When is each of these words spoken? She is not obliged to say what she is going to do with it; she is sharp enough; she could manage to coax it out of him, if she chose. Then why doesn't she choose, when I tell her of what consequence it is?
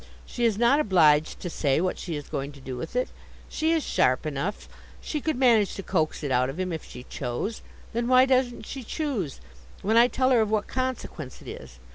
She 0.25 0.45
is 0.45 0.57
not 0.57 0.79
obliged 0.79 1.39
to 1.41 1.49
say 1.51 1.79
what 1.79 1.99
she 1.99 2.15
is 2.15 2.27
going 2.27 2.53
to 2.53 2.59
do 2.59 2.75
with 2.75 2.95
it; 2.95 3.09
she 3.47 3.71
is 3.71 3.83
sharp 3.83 4.25
enough; 4.25 4.67
she 4.99 5.21
could 5.21 5.35
manage 5.35 5.75
to 5.75 5.83
coax 5.83 6.23
it 6.23 6.31
out 6.31 6.49
of 6.49 6.59
him, 6.59 6.73
if 6.73 6.83
she 6.83 7.03
chose. 7.03 7.61
Then 7.93 8.07
why 8.07 8.25
doesn't 8.25 8.65
she 8.65 8.81
choose, 8.83 9.41
when 9.83 9.97
I 9.97 10.07
tell 10.07 10.31
her 10.31 10.41
of 10.41 10.49
what 10.49 10.65
consequence 10.65 11.39
it 11.39 11.47
is? 11.49 11.77